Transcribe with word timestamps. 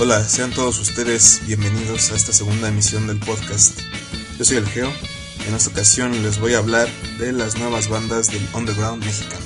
Hola, 0.00 0.22
sean 0.28 0.52
todos 0.52 0.78
ustedes 0.78 1.42
bienvenidos 1.44 2.12
a 2.12 2.14
esta 2.14 2.32
segunda 2.32 2.68
emisión 2.68 3.08
del 3.08 3.18
podcast. 3.18 3.80
Yo 4.38 4.44
soy 4.44 4.58
el 4.58 4.66
Geo 4.68 4.92
en 5.48 5.54
esta 5.56 5.70
ocasión 5.70 6.22
les 6.22 6.38
voy 6.38 6.54
a 6.54 6.58
hablar 6.58 6.88
de 7.18 7.32
las 7.32 7.58
nuevas 7.58 7.88
bandas 7.88 8.28
del 8.28 8.46
underground 8.54 9.04
mexicano. 9.04 9.44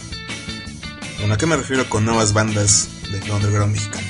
Bueno, 1.17 1.33
¿a 1.33 1.39
qué 1.39 1.47
me 1.47 1.57
refiero 1.57 1.89
con 1.89 2.05
nuevas 2.05 2.35
bandas 2.35 2.91
del 3.11 3.31
underground 3.31 3.73
mexicano? 3.73 4.07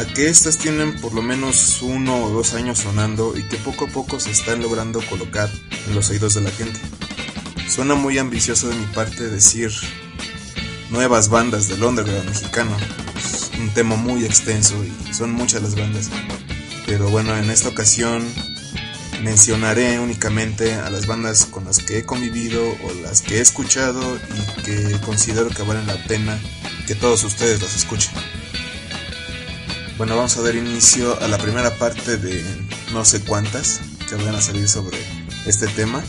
A 0.00 0.04
que 0.04 0.28
estas 0.28 0.58
tienen 0.58 1.00
por 1.00 1.14
lo 1.14 1.22
menos 1.22 1.80
uno 1.80 2.24
o 2.24 2.30
dos 2.30 2.54
años 2.54 2.80
sonando 2.80 3.38
y 3.38 3.46
que 3.46 3.56
poco 3.58 3.84
a 3.84 3.88
poco 3.88 4.18
se 4.18 4.32
están 4.32 4.60
logrando 4.60 5.00
colocar 5.02 5.48
en 5.86 5.94
los 5.94 6.10
oídos 6.10 6.34
de 6.34 6.40
la 6.40 6.50
gente. 6.50 6.80
Suena 7.68 7.94
muy 7.94 8.18
ambicioso 8.18 8.68
de 8.68 8.74
mi 8.74 8.86
parte 8.86 9.28
decir 9.28 9.70
nuevas 10.90 11.28
bandas 11.28 11.68
del 11.68 11.84
underground 11.84 12.28
mexicano. 12.28 12.76
Un 13.58 13.70
tema 13.70 13.96
muy 13.96 14.24
extenso 14.24 14.76
y 14.84 15.12
son 15.12 15.32
muchas 15.32 15.62
las 15.62 15.74
bandas. 15.74 16.10
Pero 16.86 17.08
bueno, 17.10 17.36
en 17.36 17.50
esta 17.50 17.68
ocasión 17.68 18.26
mencionaré 19.22 19.98
únicamente 19.98 20.74
a 20.74 20.90
las 20.90 21.06
bandas 21.06 21.44
con 21.46 21.64
las 21.64 21.78
que 21.78 21.98
he 21.98 22.06
convivido 22.06 22.62
o 22.62 22.94
las 23.02 23.20
que 23.20 23.38
he 23.38 23.40
escuchado 23.40 24.00
y 24.16 24.62
que 24.62 25.00
considero 25.04 25.48
que 25.50 25.62
valen 25.62 25.86
la 25.86 26.02
pena 26.04 26.38
que 26.86 26.94
todos 26.94 27.24
ustedes 27.24 27.60
las 27.60 27.74
escuchen. 27.74 28.12
Bueno, 29.98 30.16
vamos 30.16 30.36
a 30.36 30.42
dar 30.42 30.54
inicio 30.54 31.20
a 31.20 31.26
la 31.26 31.38
primera 31.38 31.76
parte 31.76 32.16
de 32.16 32.44
no 32.92 33.04
sé 33.04 33.20
cuántas 33.20 33.80
que 34.08 34.14
van 34.14 34.34
a 34.34 34.40
salir 34.40 34.68
sobre 34.68 34.96
este 35.44 35.66
tema. 35.66 36.02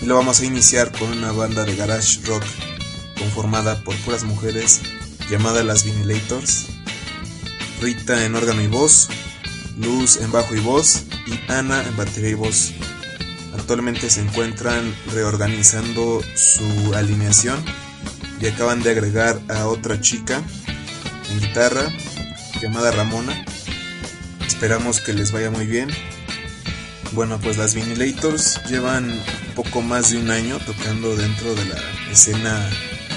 Y 0.00 0.06
lo 0.06 0.14
vamos 0.14 0.40
a 0.40 0.44
iniciar 0.44 0.92
con 0.92 1.10
una 1.10 1.32
banda 1.32 1.64
de 1.64 1.74
garage 1.74 2.20
rock 2.24 2.44
conformada 3.18 3.82
por 3.82 3.96
puras 3.96 4.22
mujeres 4.22 4.80
llamada 5.30 5.62
Las 5.62 5.84
Vinilators, 5.84 6.66
Rita 7.80 8.24
en 8.24 8.34
órgano 8.34 8.60
y 8.60 8.66
voz, 8.66 9.08
Luz 9.78 10.16
en 10.16 10.32
bajo 10.32 10.54
y 10.54 10.60
voz 10.60 11.04
y 11.26 11.50
Ana 11.50 11.82
en 11.86 11.96
batería 11.96 12.30
y 12.30 12.34
voz. 12.34 12.72
Actualmente 13.54 14.10
se 14.10 14.20
encuentran 14.20 14.94
reorganizando 15.12 16.20
su 16.34 16.94
alineación 16.94 17.64
y 18.40 18.46
acaban 18.48 18.82
de 18.82 18.90
agregar 18.90 19.40
a 19.48 19.66
otra 19.68 20.00
chica 20.00 20.42
en 21.30 21.40
guitarra 21.40 21.88
llamada 22.60 22.90
Ramona. 22.90 23.44
Esperamos 24.46 25.00
que 25.00 25.14
les 25.14 25.30
vaya 25.30 25.50
muy 25.50 25.66
bien. 25.66 25.88
Bueno, 27.12 27.38
pues 27.40 27.56
las 27.56 27.74
Vinilators 27.74 28.60
llevan 28.68 29.22
poco 29.54 29.80
más 29.80 30.10
de 30.10 30.18
un 30.18 30.30
año 30.30 30.58
tocando 30.58 31.16
dentro 31.16 31.54
de 31.54 31.64
la 31.66 31.78
escena 32.10 32.68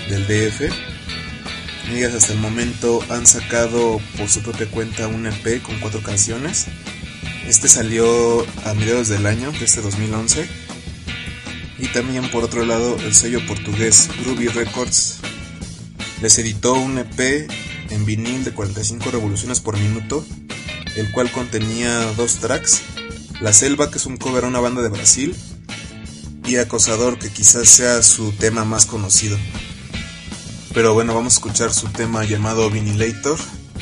del 0.10 0.28
DF. 0.28 0.93
Hasta 2.16 2.34
el 2.34 2.40
momento 2.40 3.02
han 3.10 3.28
sacado 3.28 4.00
por 4.18 4.30
su 4.30 4.42
propia 4.42 4.68
cuenta 4.70 5.08
un 5.08 5.28
EP 5.28 5.62
con 5.62 5.80
cuatro 5.80 6.02
canciones. 6.02 6.66
Este 7.48 7.68
salió 7.68 8.46
a 8.66 8.74
mediados 8.74 9.10
del 9.10 9.26
año, 9.26 9.52
de 9.52 9.66
este 9.66 9.82
2011. 9.82 10.48
Y 11.80 11.88
también 11.88 12.30
por 12.32 12.44
otro 12.44 12.66
lado 12.66 12.98
el 12.98 13.14
sello 13.14 13.46
portugués 13.46 14.10
Ruby 14.26 14.48
Records 14.48 15.20
les 16.22 16.38
editó 16.38 16.74
un 16.74 16.98
EP 16.98 17.50
en 17.90 18.06
vinil 18.06 18.44
de 18.44 18.52
45 18.52 19.12
revoluciones 19.12 19.60
por 19.60 19.78
minuto, 19.78 20.26
el 20.96 21.12
cual 21.12 21.32
contenía 21.32 22.06
dos 22.16 22.38
tracks. 22.38 22.82
La 23.42 23.52
Selva, 23.52 23.92
que 23.92 23.98
es 23.98 24.06
un 24.06 24.18
cover 24.18 24.46
a 24.46 24.48
una 24.48 24.62
banda 24.62 24.82
de 24.82 24.90
Brasil, 24.90 25.36
y 26.46 26.56
Acosador, 26.56 27.20
que 27.20 27.30
quizás 27.30 27.68
sea 27.68 28.02
su 28.04 28.32
tema 28.32 28.64
más 28.64 28.86
conocido. 28.86 29.38
Pero 30.74 30.94
bueno, 30.94 31.14
vamos 31.14 31.34
a 31.34 31.38
escuchar 31.38 31.72
su 31.72 31.88
tema 31.90 32.24
llamado 32.24 32.70
Vinilator, 32.70 33.38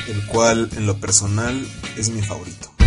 el 0.10 0.26
cual 0.26 0.70
en 0.76 0.88
lo 0.88 1.00
personal 1.00 1.66
es 1.96 2.10
mi 2.10 2.22
favorito. 2.22 2.81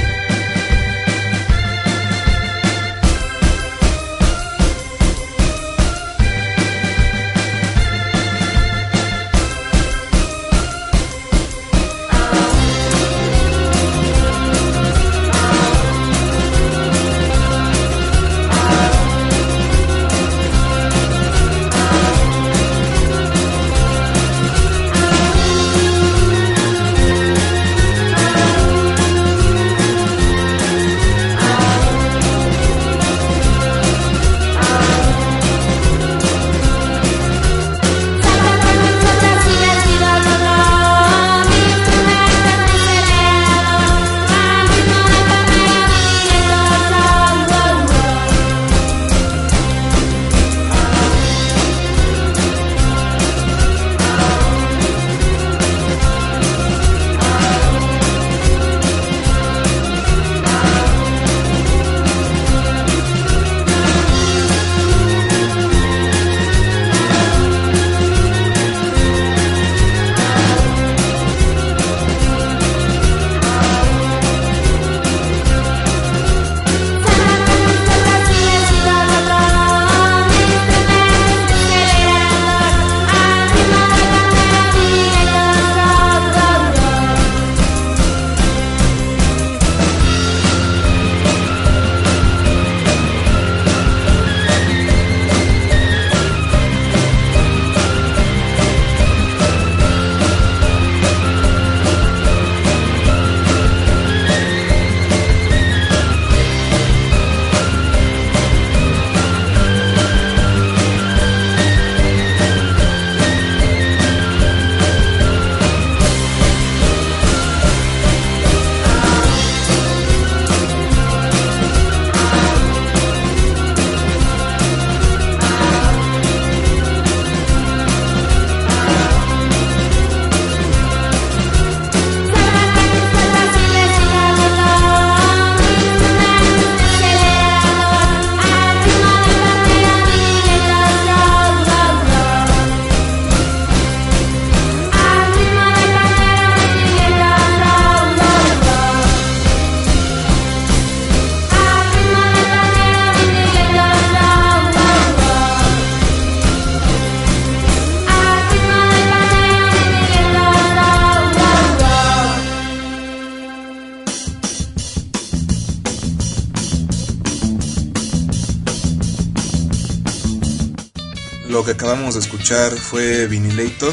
Acabamos 171.84 172.14
de 172.14 172.20
escuchar 172.20 172.72
fue 172.72 173.26
Vinilator, 173.26 173.92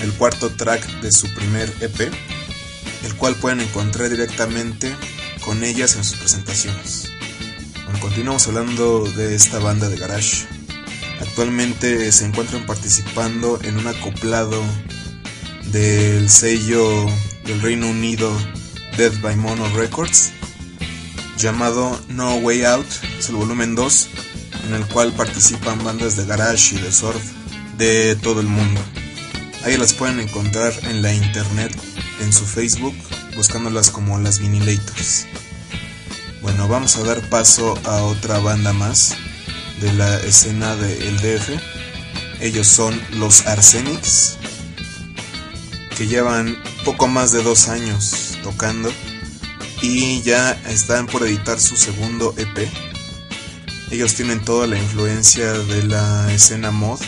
el 0.00 0.12
cuarto 0.12 0.50
track 0.50 1.00
de 1.00 1.10
su 1.10 1.26
primer 1.34 1.68
EP. 1.80 2.12
cual 3.18 3.34
pueden 3.34 3.60
encontrar 3.60 4.10
directamente 4.10 4.94
con 5.44 5.64
ellas 5.64 5.96
en 5.96 6.04
sus 6.04 6.18
presentaciones. 6.18 7.10
Bueno, 7.82 7.98
continuamos 7.98 8.46
hablando 8.46 9.02
de 9.16 9.34
esta 9.34 9.58
banda 9.58 9.88
de 9.88 9.96
garage. 9.96 10.46
Actualmente 11.20 12.12
se 12.12 12.26
encuentran 12.26 12.64
participando 12.64 13.58
en 13.64 13.76
un 13.76 13.88
acoplado 13.88 14.62
del 15.72 16.30
sello 16.30 17.08
del 17.44 17.60
Reino 17.60 17.88
Unido 17.88 18.30
Dead 18.96 19.20
by 19.20 19.34
Mono 19.34 19.68
Records 19.74 20.30
llamado 21.38 22.00
No 22.06 22.36
Way 22.36 22.64
Out, 22.66 22.86
es 23.18 23.30
el 23.30 23.34
volumen 23.34 23.74
2 23.74 24.10
en 24.66 24.74
el 24.74 24.86
cual 24.86 25.12
participan 25.12 25.82
bandas 25.84 26.16
de 26.16 26.26
garage 26.26 26.76
y 26.76 26.78
de 26.78 26.92
surf 26.92 27.22
de 27.78 28.16
todo 28.16 28.40
el 28.40 28.46
mundo. 28.46 28.80
Ahí 29.64 29.76
las 29.76 29.92
pueden 29.92 30.20
encontrar 30.20 30.72
en 30.84 31.02
la 31.02 31.14
internet, 31.14 31.72
en 32.20 32.32
su 32.32 32.44
Facebook, 32.44 32.94
buscándolas 33.36 33.90
como 33.90 34.18
las 34.18 34.38
Vinilators. 34.38 35.26
Bueno, 36.40 36.66
vamos 36.66 36.96
a 36.96 37.04
dar 37.04 37.20
paso 37.28 37.78
a 37.84 38.02
otra 38.02 38.38
banda 38.38 38.72
más 38.72 39.14
de 39.80 39.92
la 39.92 40.18
escena 40.20 40.74
de 40.76 41.08
El 41.08 41.16
DF. 41.18 41.50
Ellos 42.40 42.66
son 42.66 43.00
los 43.12 43.46
Arsenics, 43.46 44.36
que 45.96 46.08
llevan 46.08 46.56
poco 46.84 47.06
más 47.06 47.30
de 47.32 47.42
dos 47.42 47.68
años 47.68 48.36
tocando 48.42 48.92
y 49.82 50.22
ya 50.22 50.52
están 50.68 51.06
por 51.06 51.22
editar 51.22 51.60
su 51.60 51.76
segundo 51.76 52.34
EP. 52.36 52.68
Ellos 53.92 54.14
tienen 54.14 54.40
toda 54.40 54.66
la 54.66 54.78
influencia 54.78 55.52
de 55.52 55.82
la 55.82 56.32
escena 56.32 56.70
mod 56.70 56.98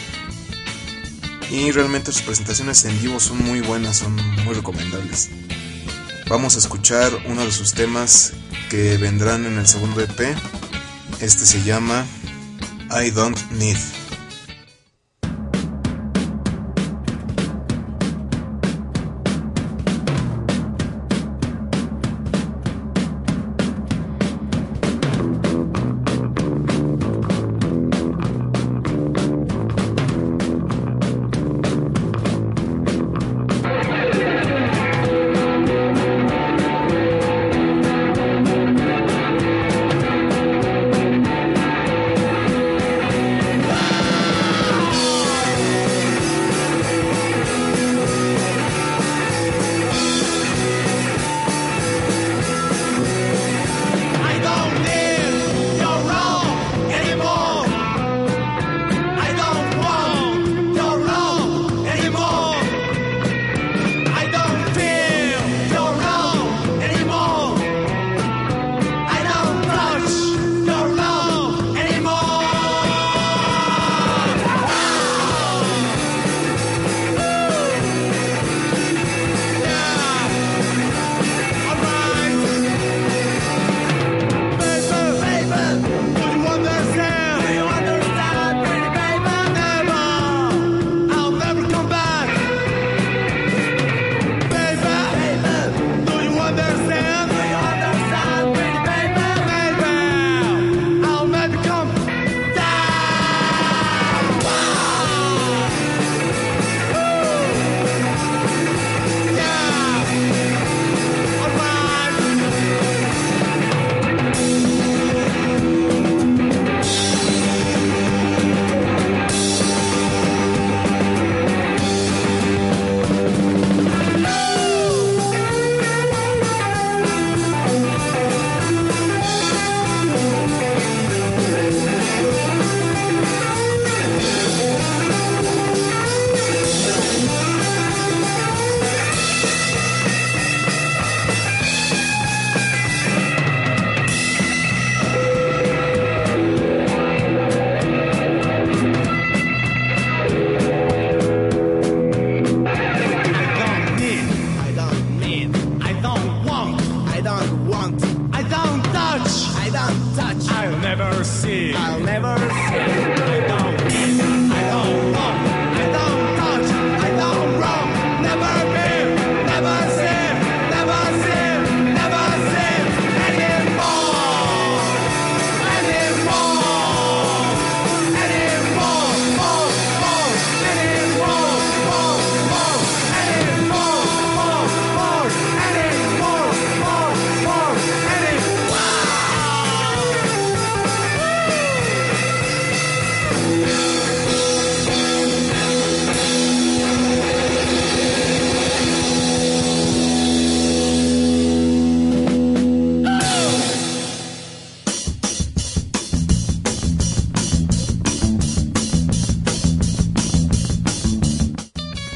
y 1.51 1.71
realmente 1.71 2.13
sus 2.13 2.21
presentaciones 2.21 2.85
en 2.85 3.01
vivo 3.01 3.19
son 3.21 3.43
muy 3.43 3.63
buenas, 3.63 3.97
son 3.97 4.15
muy 4.45 4.55
recomendables. 4.55 5.31
Vamos 6.29 6.57
a 6.57 6.59
escuchar 6.59 7.11
uno 7.25 7.43
de 7.43 7.53
sus 7.53 7.73
temas 7.73 8.35
que 8.69 8.99
vendrán 8.99 9.47
en 9.47 9.57
el 9.57 9.67
segundo 9.67 10.03
EP. 10.03 10.37
Este 11.21 11.47
se 11.47 11.63
llama 11.63 12.05
I 12.91 13.11
Don't 13.13 13.39
Need. 13.53 13.79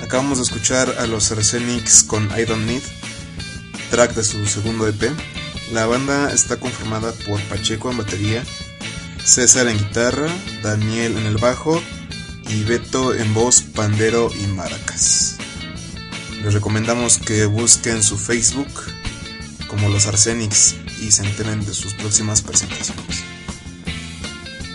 Acabamos 0.09 0.39
de 0.39 0.45
escuchar 0.45 0.89
a 1.01 1.07
los 1.07 1.31
Arsenics 1.33 2.03
con 2.03 2.31
I 2.35 2.47
Don't 2.47 2.65
Need, 2.65 2.81
track 3.91 4.15
de 4.15 4.25
su 4.25 4.47
segundo 4.47 4.89
EP. 4.89 5.13
La 5.71 5.85
banda 5.85 6.33
está 6.33 6.57
conformada 6.57 7.13
por 7.27 7.39
Pacheco 7.43 7.91
en 7.91 7.99
batería, 7.99 8.43
César 9.23 9.69
en 9.69 9.77
guitarra, 9.77 10.27
Daniel 10.63 11.19
en 11.19 11.27
el 11.27 11.37
bajo 11.37 11.83
y 12.49 12.65
Beto 12.65 13.13
en 13.15 13.35
voz, 13.35 13.61
pandero 13.61 14.31
y 14.35 14.47
maracas. 14.47 15.37
Les 16.43 16.55
recomendamos 16.55 17.19
que 17.19 17.45
busquen 17.45 18.03
su 18.03 18.17
Facebook 18.17 18.73
como 19.67 19.91
los 19.91 20.07
Arsenics 20.07 20.77
y 21.03 21.13
se 21.13 21.23
enteren 21.23 21.67
de 21.67 21.75
sus 21.75 21.93
próximas 21.93 22.41
presentaciones. 22.41 23.25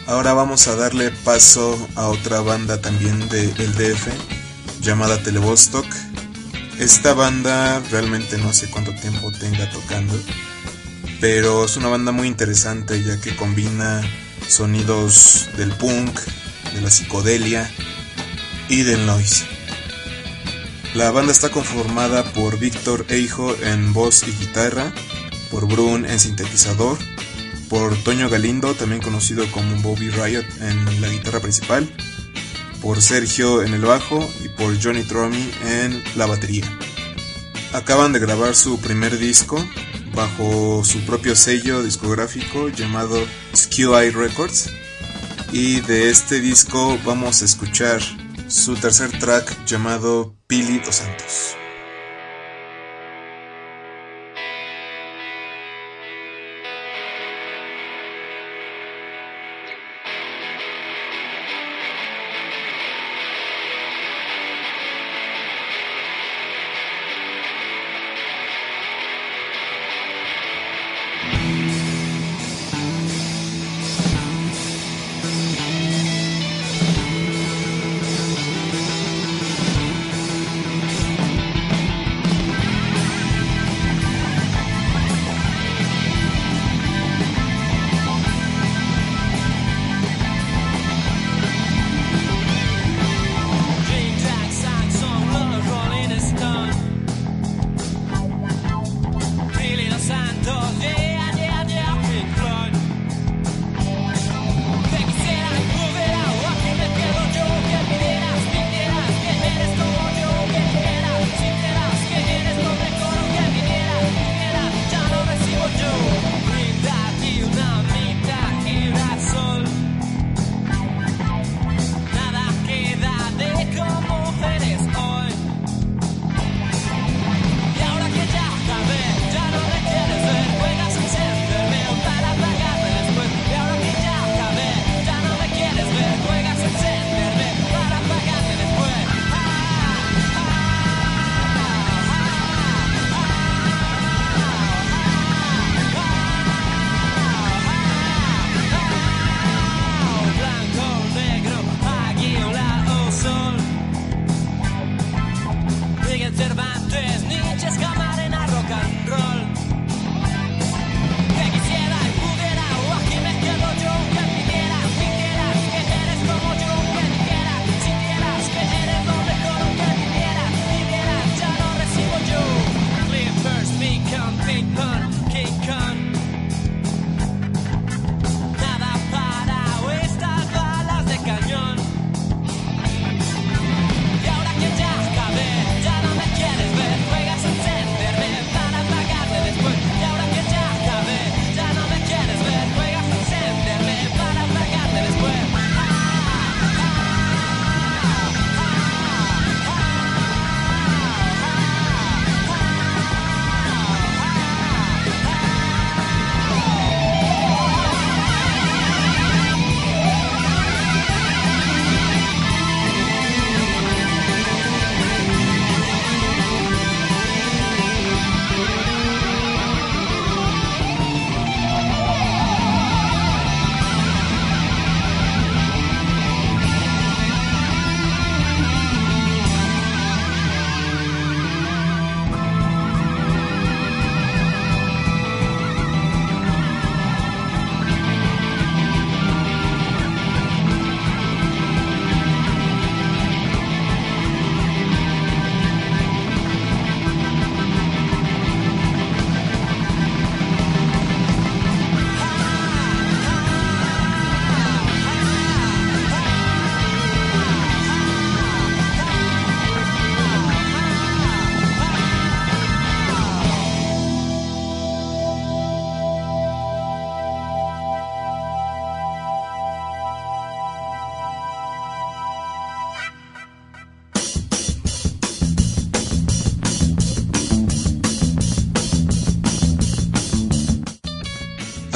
Ahora 0.05 0.33
vamos 0.33 0.67
a 0.67 0.75
darle 0.75 1.09
paso 1.09 1.89
a 1.95 2.09
otra 2.09 2.41
banda 2.41 2.79
también 2.79 3.27
de 3.29 3.45
el 3.49 3.73
DF 3.73 4.32
llamada 4.83 5.23
Televostok 5.23 5.85
Esta 6.77 7.13
banda 7.13 7.81
realmente 7.89 8.37
no 8.37 8.51
sé 8.51 8.69
cuánto 8.69 8.93
tiempo 8.93 9.31
tenga 9.31 9.69
tocando, 9.69 10.13
pero 11.21 11.65
es 11.65 11.77
una 11.77 11.87
banda 11.87 12.11
muy 12.11 12.27
interesante 12.27 13.01
ya 13.01 13.19
que 13.21 13.35
combina 13.35 14.01
sonidos 14.47 15.47
del 15.55 15.71
punk, 15.71 16.19
de 16.73 16.81
la 16.81 16.89
psicodelia 16.89 17.69
y 18.67 18.81
del 18.81 19.05
noise. 19.05 19.45
La 20.95 21.11
banda 21.11 21.31
está 21.31 21.49
conformada 21.49 22.23
por 22.33 22.59
Víctor 22.59 23.05
Eijo 23.09 23.55
en 23.63 23.93
voz 23.93 24.23
y 24.27 24.31
guitarra, 24.31 24.91
por 25.49 25.67
Brun 25.67 26.05
en 26.05 26.19
sintetizador, 26.19 26.97
por 27.69 27.95
Toño 28.03 28.29
Galindo, 28.29 28.73
también 28.73 29.01
conocido 29.01 29.49
como 29.51 29.81
Bobby 29.81 30.09
Riot 30.09 30.45
en 30.59 31.01
la 31.01 31.07
guitarra 31.07 31.39
principal, 31.39 31.89
por 32.83 33.01
Sergio 33.01 33.63
en 33.63 33.73
el 33.73 33.81
bajo 33.81 34.29
y 34.43 34.49
por 34.49 34.79
Johnny 34.79 35.03
Tromi 35.03 35.49
en 35.65 36.03
la 36.15 36.25
batería. 36.25 36.65
Acaban 37.71 38.11
de 38.11 38.19
grabar 38.19 38.53
su 38.53 38.79
primer 38.79 39.17
disco 39.17 39.57
bajo 40.13 40.83
su 40.83 40.99
propio 41.05 41.35
sello 41.35 41.81
discográfico 41.81 42.67
llamado 42.67 43.17
SKUI 43.55 44.11
Records 44.11 44.69
y 45.53 45.79
de 45.81 46.09
este 46.09 46.41
disco 46.41 46.99
vamos 47.05 47.41
a 47.41 47.45
escuchar 47.45 48.01
su 48.47 48.75
tercer 48.75 49.17
track 49.17 49.65
llamado 49.65 50.35
Pili 50.45 50.79
dos 50.79 50.97
Santos. 50.97 51.62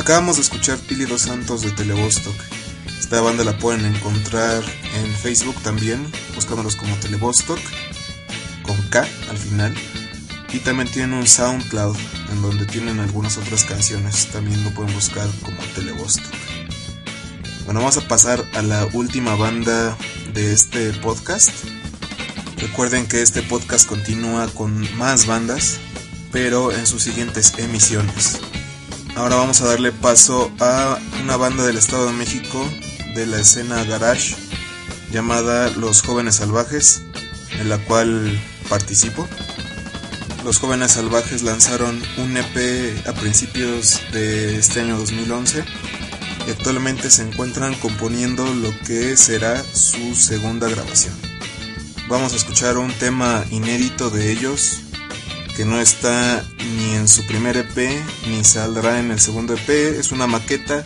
Acabamos 0.08 0.38
de 0.38 0.44
escuchar 0.44 0.78
Pili 0.78 1.04
Dos 1.04 1.24
Santos 1.24 1.64
de 1.64 1.72
Telebostok. 1.72 2.34
Esta 2.98 3.20
banda 3.20 3.44
la 3.44 3.58
pueden 3.58 3.84
encontrar 3.84 4.64
en 4.96 5.14
Facebook 5.14 5.62
también, 5.64 6.10
buscándolos 6.34 6.78
como 6.78 6.96
Telebostok, 6.96 7.60
con 8.64 8.82
K 8.84 9.06
al 9.30 9.38
final. 9.38 9.76
Y 10.54 10.60
también 10.60 10.90
tienen 10.90 11.12
un 11.12 11.28
SoundCloud, 11.28 11.98
en 12.32 12.42
donde 12.42 12.66
tienen 12.66 13.02
algunas 13.02 13.38
otras 13.38 13.66
canciones. 13.66 14.28
También 14.28 14.64
lo 14.64 14.72
pueden 14.72 14.94
buscar 14.94 15.28
como 15.44 15.58
Telebostok. 15.76 16.34
Bueno, 17.66 17.82
vamos 17.82 17.98
a 17.98 18.08
pasar 18.08 18.46
a 18.54 18.62
la 18.62 18.88
última 18.94 19.36
banda 19.36 19.98
de 20.34 20.54
este 20.54 20.94
podcast. 20.94 21.50
Recuerden 22.60 23.08
que 23.08 23.22
este 23.22 23.42
podcast 23.42 23.90
continúa 23.90 24.48
con 24.48 24.88
más 24.96 25.26
bandas, 25.26 25.80
pero 26.32 26.72
en 26.72 26.88
sus 26.88 27.04
siguientes 27.04 27.56
emisiones. 27.58 28.40
Ahora 29.18 29.38
vamos 29.38 29.62
a 29.62 29.66
darle 29.66 29.92
paso 29.92 30.52
a 30.60 31.00
una 31.24 31.38
banda 31.38 31.66
del 31.66 31.78
Estado 31.78 32.06
de 32.06 32.14
México 32.14 32.64
de 33.16 33.26
la 33.26 33.40
escena 33.40 33.84
garage 33.84 34.36
llamada 35.12 35.72
Los 35.72 36.04
Jóvenes 36.04 36.36
Salvajes, 36.36 37.02
en 37.60 37.68
la 37.68 37.80
cual 37.80 38.40
participo. 38.70 39.28
Los 40.46 40.60
Jóvenes 40.60 40.92
Salvajes 40.92 41.42
lanzaron 41.42 42.00
un 42.18 42.38
EP 42.38 43.08
a 43.08 43.14
principios 43.14 44.00
de 44.14 44.60
este 44.60 44.82
año 44.82 45.00
2011 45.00 45.66
y 46.48 46.52
actualmente 46.52 47.10
se 47.10 47.24
encuentran 47.24 47.74
componiendo 47.74 48.46
lo 48.54 48.72
que 48.86 49.18
será 49.18 49.64
su 49.64 50.14
segunda 50.14 50.70
grabación. 50.70 51.16
Vamos 52.08 52.34
a 52.34 52.36
escuchar 52.36 52.78
un 52.78 52.94
tema 52.94 53.44
inédito 53.50 54.12
de 54.12 54.32
ellos 54.32 54.84
que 55.58 55.66
no 55.66 55.80
está 55.80 56.46
ni 56.60 56.94
en 56.94 57.08
su 57.08 57.26
primer 57.26 57.58
EP 57.58 57.76
ni 58.28 58.44
saldrá 58.44 59.00
en 59.00 59.10
el 59.10 59.20
segundo 59.20 59.56
EP, 59.56 59.70
es 60.00 60.12
una 60.12 60.28
maqueta 60.28 60.84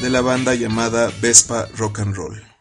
de 0.00 0.08
la 0.08 0.20
banda 0.20 0.54
llamada 0.54 1.10
Vespa 1.20 1.66
Rock 1.76 1.98
and 1.98 2.14
Roll. 2.14 2.53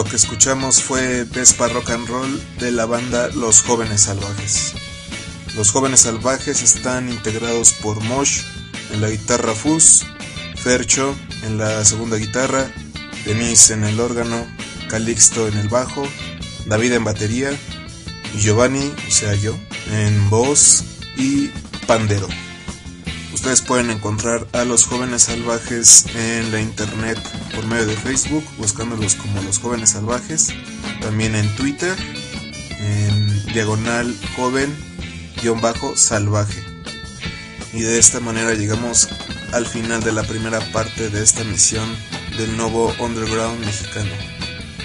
Lo 0.00 0.04
que 0.04 0.16
escuchamos 0.16 0.82
fue 0.82 1.24
Vespa 1.24 1.68
Rock 1.68 1.90
and 1.90 2.08
Roll 2.08 2.42
de 2.58 2.70
la 2.70 2.86
banda 2.86 3.28
Los 3.34 3.60
Jóvenes 3.60 4.04
Salvajes. 4.04 4.72
Los 5.54 5.72
Jóvenes 5.72 6.00
Salvajes 6.00 6.62
están 6.62 7.10
integrados 7.10 7.74
por 7.74 8.02
Mosh 8.04 8.40
en 8.94 9.02
la 9.02 9.10
guitarra 9.10 9.52
Fuzz, 9.52 10.06
Fercho 10.56 11.14
en 11.42 11.58
la 11.58 11.84
segunda 11.84 12.16
guitarra, 12.16 12.72
Denise 13.26 13.74
en 13.74 13.84
el 13.84 14.00
órgano, 14.00 14.46
Calixto 14.88 15.46
en 15.48 15.58
el 15.58 15.68
bajo, 15.68 16.02
David 16.64 16.94
en 16.94 17.04
batería 17.04 17.50
y 18.34 18.38
Giovanni, 18.38 18.94
o 19.06 19.10
sea 19.10 19.34
yo, 19.34 19.54
en 19.92 20.30
voz 20.30 20.82
y 21.18 21.48
pandero. 21.86 22.26
Ustedes 23.40 23.62
pueden 23.62 23.90
encontrar 23.90 24.46
a 24.52 24.66
los 24.66 24.84
jóvenes 24.84 25.22
salvajes 25.22 26.04
en 26.14 26.52
la 26.52 26.60
internet 26.60 27.18
por 27.54 27.66
medio 27.66 27.86
de 27.86 27.96
Facebook, 27.96 28.44
buscándolos 28.58 29.14
como 29.14 29.40
los 29.40 29.58
jóvenes 29.58 29.92
salvajes. 29.92 30.48
También 31.00 31.34
en 31.34 31.48
Twitter, 31.56 31.96
en 32.78 33.46
diagonal 33.54 34.14
joven-salvaje. 34.36 36.62
Y 37.72 37.80
de 37.80 37.98
esta 37.98 38.20
manera 38.20 38.52
llegamos 38.52 39.08
al 39.54 39.64
final 39.64 40.02
de 40.02 40.12
la 40.12 40.24
primera 40.24 40.60
parte 40.70 41.08
de 41.08 41.22
esta 41.22 41.42
misión 41.42 41.88
del 42.36 42.58
nuevo 42.58 42.94
underground 42.98 43.64
mexicano. 43.64 44.12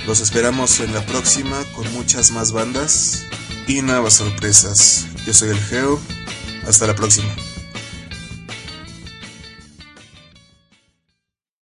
Los 0.08 0.22
esperamos 0.22 0.80
en 0.80 0.94
la 0.94 1.06
próxima 1.06 1.62
con 1.76 1.92
muchas 1.92 2.32
más 2.32 2.54
bandas 2.54 3.26
y 3.68 3.82
nuevas 3.82 4.14
sorpresas. 4.14 5.08
Yo 5.26 5.34
soy 5.34 5.50
el 5.50 5.60
Geo. 5.60 6.00
Hasta 6.66 6.88
la 6.88 6.96
próxima. 6.96 7.36